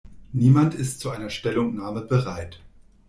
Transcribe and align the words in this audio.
Niemand 0.33 0.73
ist 0.73 0.99
zu 0.99 1.11
einer 1.11 1.29
Stellungnahme 1.29 2.01
bereit. 2.01 2.59